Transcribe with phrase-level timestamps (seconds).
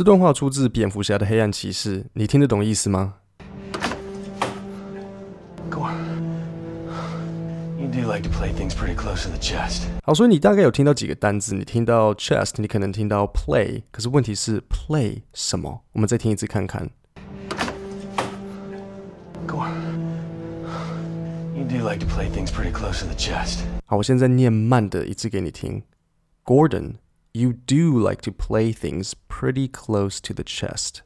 [0.00, 3.16] 这段话出自蝙蝠侠的黑暗骑士，你听得懂意思吗
[5.68, 5.92] ？Go on.
[7.78, 9.82] You do like to play things pretty close to the chest.
[10.02, 11.54] 好，所以你大概有听到几个单字？
[11.54, 15.82] 你听到 chest，你可能听到 play，可是问题是 play 什么？
[15.92, 16.88] 我们再听一次看看。
[19.46, 19.74] Go on.
[21.54, 23.58] You do like to play things pretty close to the chest.
[23.84, 25.82] 好，我现在念慢的一次给你听。
[26.46, 26.94] Gordon。
[27.32, 31.02] You do like to play things pretty close to the chest.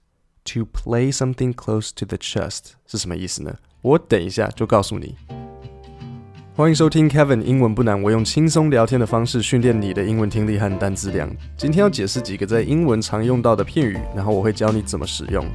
[0.47, 3.57] To play something close to the chest 是什么意思呢？
[3.83, 5.17] 我等一下就告诉你。
[6.57, 11.31] 欢迎收听 Kevin 英文不难，我用轻松聊天的方式训练你的英文听力和单词量。
[11.59, 15.47] 今天要解释几个在英文常用到的片语，然后我会教你怎么使用。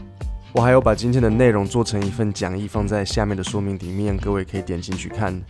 [0.53, 5.41] 我还有把今天的内容做成一份讲义，放在下面的说明里面，各位可以点进去看。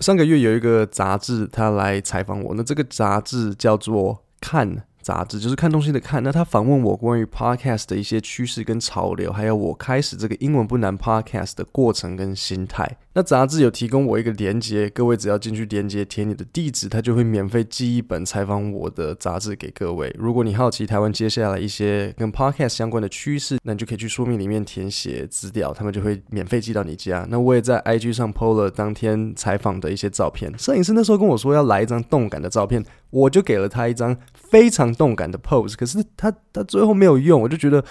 [0.00, 2.54] 上个月有一个杂志，他来采访我。
[2.54, 4.76] 那这个杂志叫做《看》。
[5.02, 6.22] 杂志就是看东西的看。
[6.22, 12.98] 那他访问我关于 podcast 的一些趋势跟潮流，还有我开始这个英文不难 podcast 的过程跟心态。
[13.12, 20.14] 那杂志有提供我一个连接，各位只要进去连接填你的地址，他就会免费寄一本采访我的杂志给各位。
[20.18, 27.26] 如果你好奇台湾接下来一些跟 podcast 相关的趋势，那你就可以去说明里面填写资料，他们就会免费寄到你家。
[27.28, 30.52] 那我也在 IG 上 PO 了当天采访的一些照片。
[30.56, 34.89] 摄影师那时候跟我说要来一张动感的照片，我就给了他一张非常。
[34.94, 37.84] 动感的 pose，可是他他最后没有用，我就觉得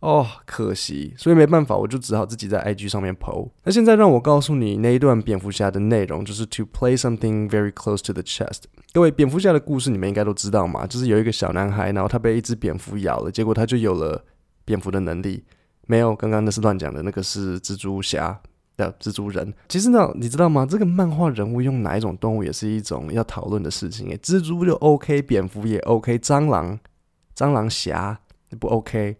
[0.00, 3.48] 哦可惜，所以没办法，我就只好自己在 IG 上面 po。
[3.64, 8.64] 那现在让我告诉你那一段蝙蝠侠的内容，就是 to play something very close to the chest。
[8.92, 14.24] 各位，蝙蝠侠的故事你们应该都知道嘛，就是有一个小男孩，然后他被一只蝙蝠咬了，结果他就有了
[14.64, 15.44] 蝙蝠的能力。
[15.86, 18.40] 没有，刚刚那是乱讲的，那个是蜘蛛侠。
[18.76, 20.66] 的蜘蛛人，其实呢，你知道吗？
[20.68, 24.08] 这个漫画人物用哪一种动物也是一种要讨论的事情。
[24.10, 26.78] 诶，蜘蛛就 OK，蝙蝠也 OK，蟑螂、
[27.34, 28.20] 蟑螂侠
[28.60, 29.16] 不 OK，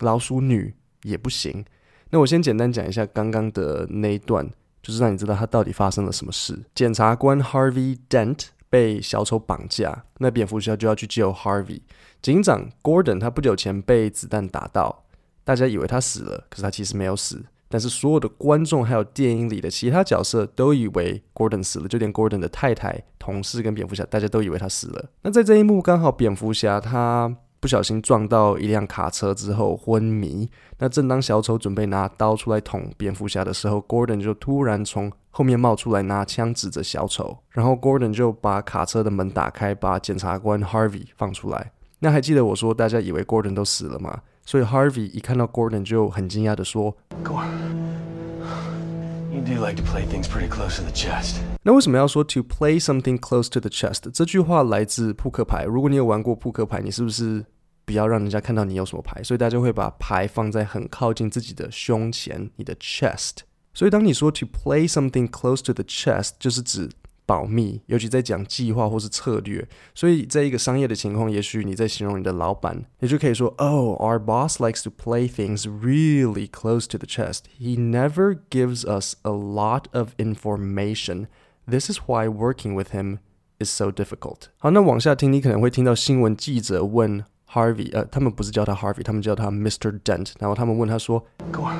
[0.00, 1.64] 老鼠女也不行。
[2.10, 4.48] 那我先简单讲一下刚刚的那一段，
[4.82, 6.58] 就是让你知道他到底发生了什么事。
[6.74, 11.80] 检察官 Harvey Dent 被小丑绑架，那蝙蝠侠就要去救 Harvey。
[12.20, 15.04] 警长 Gordon 他不久前被子弹打到，
[15.42, 17.44] 大家以为他死了，可是他其实没有死。
[17.72, 25.08] 但是所有的观众还有电影里的其他角色都以为 Gordon 死了，就连 Gordon 的太太、同事跟蝙蝠侠，大家都以为他死了。
[25.22, 30.50] 那在这一幕，刚好蝙蝠侠他不小心撞到一辆卡车之后昏迷。
[30.78, 37.38] 那正当小丑准备拿刀出来捅蝙蝠侠的时候，Gordon 就突然从后面冒出来，拿枪指着小丑。
[37.50, 41.70] 然后 Gordon 就把卡车的门打开，把检察官 Harvey 放出来。
[42.00, 44.22] 那还记得我说大家以为 Gordon 都死了吗？
[44.44, 52.40] 所以 Harvey 一看到 Gordon 就很惊讶地说：“Gordon，you do like to play things pretty close to the chest。”那为什么要说 to
[52.40, 54.10] play something close to the chest？
[54.12, 55.64] 这句话来自扑克牌。
[55.64, 57.44] 如果你有玩过扑克牌，你是不是
[57.84, 59.22] 不要让人家看到你有什么牌？
[59.22, 63.38] 所以大家会把牌放在很靠近自己的胸前，你的 chest。
[63.72, 66.90] 所以当你说 to play something close to the chest，就是指。
[67.29, 77.45] 保密，尤其在讲计划或是策略，所以在一个商业的情况，也许你在形容你的老板，你就可以说：“Oh, our boss likes to play things really close to the chest.
[77.59, 81.25] He never gives us a lot of information.
[81.67, 83.17] This is why working with him
[83.57, 89.99] is so difficult.” 好，那往下听，你可能会听到新闻记者问 Harvey，呃，他们不是叫他 Harvey，他们叫他 Mr.
[90.03, 91.75] Dent，然后他们问他说：“Go on,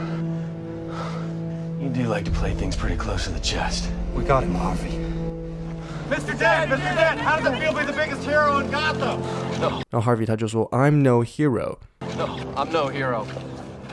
[1.79, 3.83] you do like to play things pretty close to the chest.
[4.15, 5.08] We got him, Harvey.”
[6.09, 6.37] Mr.
[6.37, 6.95] Dent, Mr.
[6.95, 9.19] Dent, how does it feel to be the biggest hero in Gotham?
[9.59, 9.81] No.
[9.89, 11.77] 然后 Harvey 他就说，I'm no hero.
[12.17, 13.25] No, I'm no hero.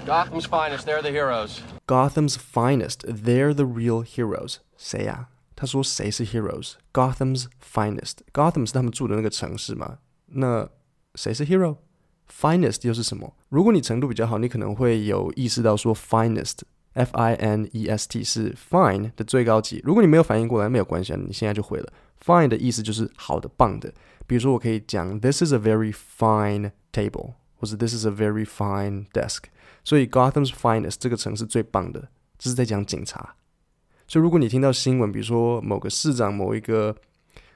[0.07, 1.61] Gotham's finest, they're the heroes.
[1.87, 4.57] Gotham's finest, they're the real heroes.
[4.77, 5.29] 谁呀？
[5.57, 8.17] 他说谁是 heroes？Gotham's finest.
[8.33, 9.99] Gotham 是他们住的那个城市嘛？
[10.27, 10.69] 那
[11.15, 13.33] 谁是 hero？Finest 又是什么？
[13.49, 16.59] 如果你程度比较好，你可能会有意识到说 finest。
[16.98, 19.80] F I N E S T 是 fine 的最高级。
[19.84, 21.94] 如果你没有反应过来，没有关系，你现在就会了。
[22.26, 23.94] Fine 的意思就是好的、棒的。
[24.26, 29.44] 比如说，我可以讲 This is a very fine table，或者 This is a very fine desk。
[29.84, 32.10] 所以 Gotham's finest 这个城市最棒的，
[32.40, 33.36] 这是在讲警察。
[34.08, 36.96] 所以如果你听到新闻，比如说某个市长、某一个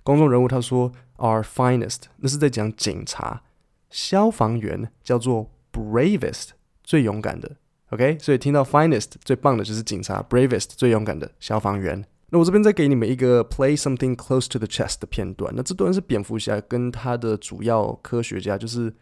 [0.03, 3.41] 公众人物他说 Our finest，那是在讲警察。
[3.89, 6.51] 消防员叫做 bravest，
[6.83, 7.57] 最勇敢的。
[7.91, 12.03] OK，所以听到 finest 最棒的就是警察，bravest 最勇敢的消防员。
[12.29, 15.53] 那我这边再给你们一个 play something close to the chest 的片段。
[15.53, 18.93] 那这段是蝙蝠侠跟他的主要科学家，就是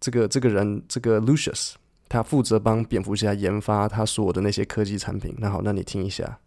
[0.00, 1.74] 这个这个人，这个 Lucius，
[2.08, 5.34] 他负责帮蝙蝠侠研发他所有的那些科技产品。
[5.36, 6.38] 那好，那你听一下。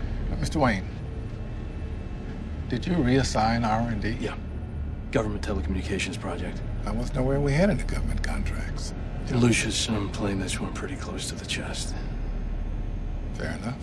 [0.44, 0.58] Mr.
[0.58, 4.16] Wayne，did you reassign R&D?
[4.20, 4.34] Yeah,
[5.12, 6.64] government telecommunications project.
[6.84, 8.94] I wasn't aware we had any government contracts.
[9.34, 11.94] Lucius, I'm playing this one pretty close to the chest.
[13.38, 13.76] Fair enough.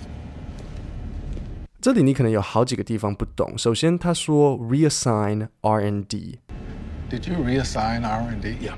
[1.80, 3.56] 这里你可能有好几个地方不懂。
[3.56, 6.38] 首先，他说 reassign rnd。
[7.10, 8.74] Did you reassign rnd Yeah.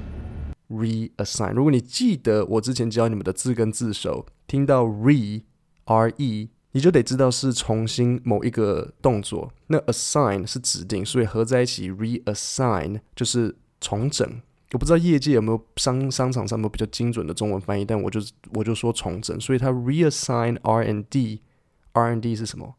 [0.68, 1.52] Reassign。
[1.54, 5.42] 如果你记得我之前教你们的字根字首，听到 re
[5.86, 9.52] r e，你就得知道是重新某一个动作。
[9.66, 14.40] 那 assign 是指定，所以合在一起 reassign 就是重整。
[14.72, 18.20] 我不知道业界有没有商商场上有没有比较精准的中文翻译，但我就
[18.54, 22.74] 我就说重整，所以它 reassign R and D，R and D 是什么？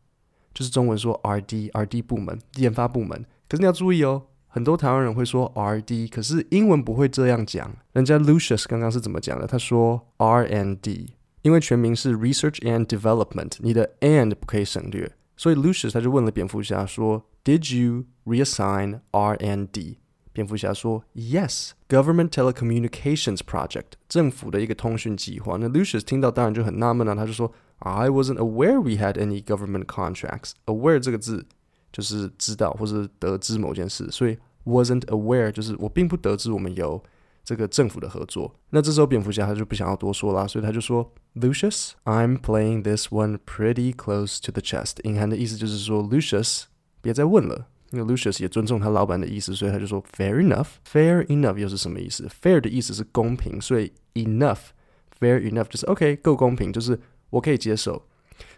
[0.53, 3.25] 就是中文说 R&D，R&D 部门研发部门。
[3.47, 7.73] 可是你要注意哦，很多台湾人会说 R&D，可是英文不会这样讲。
[7.93, 9.47] 人家 Lucius 刚刚是怎么讲的？
[9.47, 11.13] 他说 R and D，
[11.43, 19.99] 因为全名是 Research and Development，你的 and 不可以省略，所以 Lucius 他就问了蝙蝠侠说：Did you reassign R and D？
[20.32, 31.46] 蝙蝠侠说：“Yes, government telecommunications project，政府的一个通讯计划。”那 Lucius 听到当然就很纳闷了，他就说：“I wasn't aware we had any government contracts。” Aware 这个字
[31.90, 37.02] 就是知道或是得知某件事，所以 wasn't aware 就是我并不得知我们有
[37.42, 38.54] 这个政府的合作。
[38.70, 46.64] 那这时候蝙蝠侠他就不想要多说了，所以他就说：“Lucius, I'm playing this one pretty close to the chest。”隐含的意思就是说：“Lucius，
[47.00, 50.67] 别再问了。” 因为 Lucius 也尊重他老板的意思，所以他就说 fair enough。
[50.89, 56.99] fair enough 又是什么意思？fair 的意思是公平，所以 enough，fair enough 就是 OK 够公平，就是
[57.29, 58.01] 我可以接受。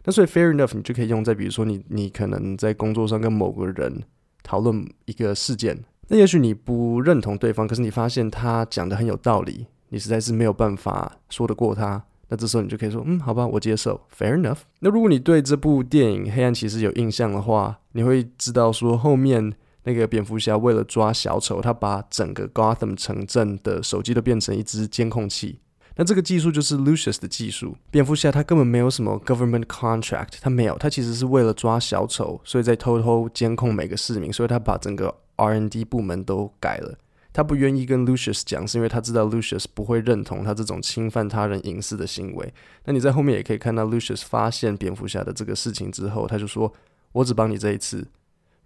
[0.05, 4.03] 那所以 fair enough 你就可以用在比如说你你可能在工作上跟某个人
[4.43, 5.77] 讨论一个事件，
[6.07, 12.03] 那也许你不认同对方，可是你发现他讲的很有道理，你实在是没有办法说得过他。
[12.33, 14.57] 那这时候你就可以说，嗯，好吧，我接受，fair enough。
[14.79, 19.53] 那如果你对这部电影《黑暗骑士》有印象的话，你会知道说后面
[19.83, 25.59] 那个蝙蝠侠为了抓小丑，他把整个 Gotham 城镇的手机都变成一只监控器。
[25.95, 27.77] 那这个技术就是 Lucius 的技术。
[27.91, 36.97] 蝙蝠侠他根本没有什么 government contract，他没有，他其实是为了抓小丑，所以在偷偷监控每个市民，所以他把整个 R&D 部门都改了。
[37.33, 42.53] 他不愿意跟 Lucius 讲，是因为他知道 Lucius 不会认同他这种侵犯他人隐私的行为。
[42.85, 46.71] 那你在后面也可以看到 Lucius 发现蝙蝠侠的这个事情之后，他就说
[47.11, 48.07] ：“我只帮你这一次，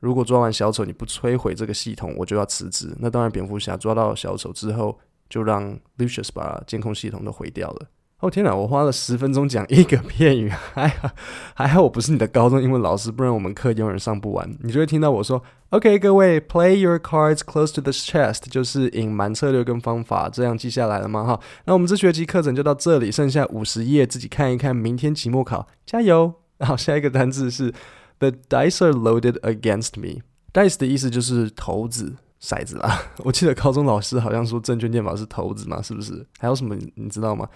[0.01, 4.99] 如果抓完小丑你不摧毁这个系统，我就要辞职。”那当然，蝙蝠侠抓到小丑之后，
[5.29, 7.87] 就让 Lucius 把监控系统都毁掉了。
[8.19, 8.55] 哦天哪！
[8.55, 11.11] 我花了十分钟讲一个片语，还好
[11.53, 14.57] 还好我不是你的高中英文老师，不然我们课永远上不完。
[14.63, 21.25] 你就会听到我说：“OK，各位，play your cards close to the chest”，就是隐瞒策略跟方法，这样记下来了吗？
[21.25, 26.33] 哈，那我们这学期课程就到这里，剩下五十页自己看一看，明天期末考加油。
[26.61, 27.71] 好，下一个单字是
[28.17, 30.23] “The dice are loaded against me”。
[30.51, 32.99] dice 的意思就是骰子、骰子啦。
[33.23, 36.25] 我记得高中老师好像说证券念法是骰子嘛，是不是？
[36.39, 37.47] 还有什么你知道吗？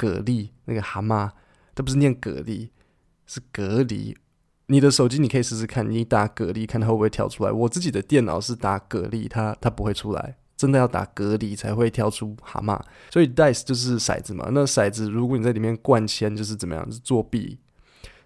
[0.00, 1.30] 蛤蜊那个蛤蟆，
[1.74, 2.70] 它不是念蛤蜊，
[3.26, 4.16] 是蛤蜊。
[4.66, 7.52] 你的手机你可以试试看，你打蛤蜊，看它会不会跳出来。
[7.52, 12.80] 我自己的电脑是打蛤蜊，它它不会出来，真的要打蛤蜊才会跳出蛤蟆。
[13.10, 16.90] 所以 dice 就是骰子嘛，那骰子如果你在里面灌铅，就是怎么样？
[16.90, 17.58] 是作弊。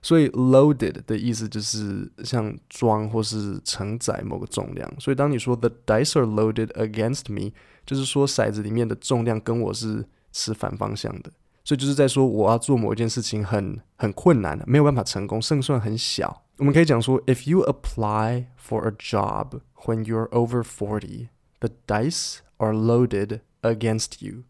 [0.03, 4.95] 所以 loaded 的意思就是像装或是承载某个重量。
[5.01, 7.53] 所以当你说 the dice are loaded against me，
[7.87, 11.33] 就是说骰子里面的重量跟我是持反方向的。
[11.65, 16.45] 所以就是在说，我要做某一件事情很很困难的，没有办法成功，胜算很小。
[16.59, 21.29] 我们可以讲说，If you apply for a job when you're over forty,
[21.61, 24.43] the dice are loaded against you。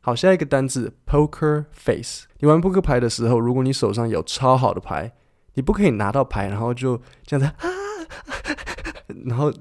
[0.00, 2.26] 好，下一个单字，poker face。
[2.38, 5.12] 你玩扑克牌的时候，如果你手上有超好的牌，
[5.54, 7.52] 你不可以拿到牌，然后就这样子，
[9.26, 9.52] 然后。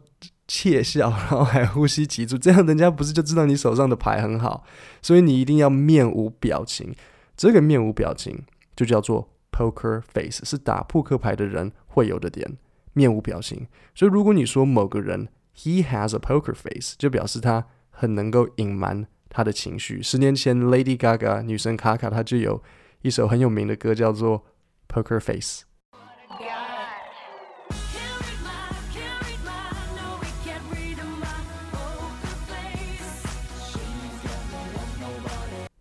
[0.51, 4.65] 窃笑，然后还呼吸急促，这样人家不是就知道你手上的牌很好？
[4.99, 6.95] 所以你一定要面无表情。
[7.37, 8.43] 这个面无表情
[8.75, 12.57] 就叫做 poker face，是打扑克牌的人会有的点，
[12.93, 13.67] 面无表情。
[13.93, 20.01] 所以如果你说某个人 he has a poker face，就表示他很能够隐瞒他的情绪。
[20.01, 22.63] 十年前 Lady Gaga 女神卡卡，她就有
[23.03, 24.43] 一首很有名的歌叫做
[24.87, 25.68] Poker Face。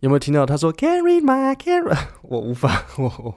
[0.01, 1.97] 有没有听到他说 Can't read my can't？
[2.21, 3.35] 我无法， 我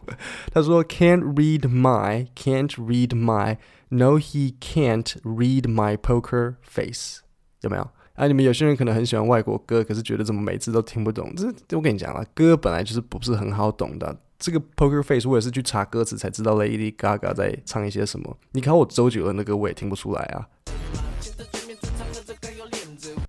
[0.52, 7.18] 他说 Can't read my can't read my No he can't read my poker face
[7.62, 7.90] 有没有？
[8.14, 11.34] 啊，你们有些人可能很喜欢外国歌，可是觉得怎么每次都听不懂？
[11.34, 14.16] 这我跟你讲了，歌本来就是不是很好懂的。
[14.38, 18.38] 这个 poker face 我也是去查歌词才知道 Lady Gaga 在唱一些什么。
[18.52, 20.46] 你考我周杰伦的歌，我也听不出来啊。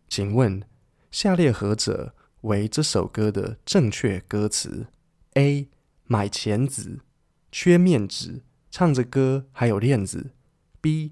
[0.07, 0.61] 请问
[1.09, 2.13] 下列何者？
[2.43, 4.87] 为这首歌的正确歌词
[5.35, 5.69] ：A.
[6.05, 6.99] 买钱子，
[7.51, 10.31] 缺面子，唱着歌还有链子
[10.81, 11.11] ；B.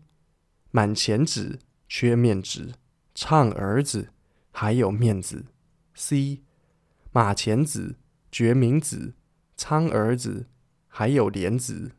[0.71, 2.73] 满钱纸，缺面子，
[3.15, 4.09] 唱儿子
[4.51, 5.45] 还有面子
[5.95, 6.41] ；C.
[7.13, 7.95] 马钱子，
[8.29, 9.13] 决明子，
[9.55, 10.47] 苍儿子
[10.89, 11.91] 还有莲子。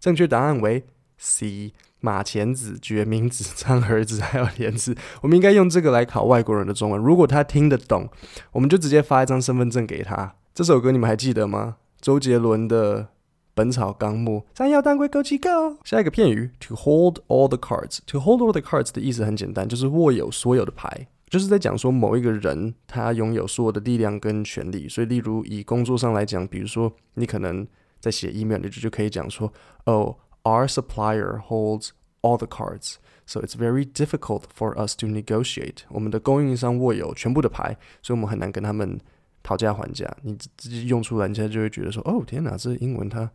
[0.00, 0.86] 正确答案为
[1.24, 1.72] C。
[2.00, 7.00] 马钱子、决明子、 苍儿子，还有莲子，我们应该用这个来考外国人的中文。
[7.00, 8.06] 如果他听得懂，
[8.52, 10.34] 我们就直接发一张身份证给他。
[10.54, 11.76] 这首歌你们还记得吗？
[11.98, 13.04] 周杰伦的
[13.54, 14.44] 《本草纲目》。
[14.58, 15.78] 山药当归枸杞够。
[15.82, 18.00] 下一个片语，to hold all the cards。
[18.06, 24.86] to hold all the cards 的意思很简单，就是握有所有的牌，就是在讲说某一个人他拥有所有的力量跟权力。
[24.86, 27.66] 所以，例如以工作上来讲，比如说你可能
[27.98, 29.50] 在写 email，你就就可以讲说，
[29.86, 30.14] 哦。
[30.43, 31.89] Our supplier holds
[32.21, 35.83] all the cards, so it's very difficult for us to negotiate.
[35.89, 38.99] 我们的供应商握有全部的牌，所以我们很难跟他们
[39.43, 40.17] 讨价还价。
[40.23, 43.29] 你自己用出来，人家就会觉得说：“哦，天哪，这英文它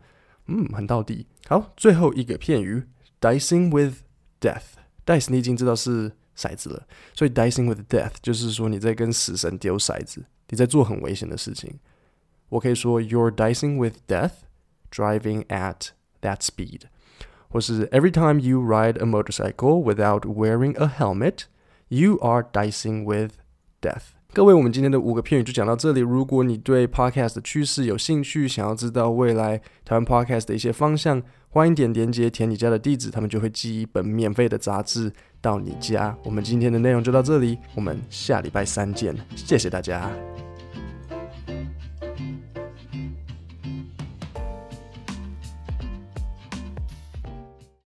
[0.47, 2.83] 嗯很道地。”好，最后一个片语，
[3.21, 4.01] dicing with
[4.41, 11.79] death。dice 你已经知道是骰子了，所以 dicing with death 就是说你在跟死神丢骰子，你在做很危险的事情。
[12.49, 14.31] 我可以说：“You're dicing with death,
[14.91, 15.89] driving at
[16.21, 16.81] that speed。”
[17.50, 21.42] 或是 Every time you ride a motorcycle without wearing a helmet,
[21.88, 23.32] you are dicing with
[23.82, 24.12] death。
[24.32, 25.98] 各位，我们今天的五个片语就讲到这里。
[25.98, 36.16] 如果你对 podcast 的趋势有兴趣，想要知道未来台湾 podcast 的一些方向，欢迎点连结填你家的地址，他们就会寄一本免费的杂志到你家。
[36.22, 40.08] 我们今天的内容就到这里，我们下礼拜三见，谢谢大家。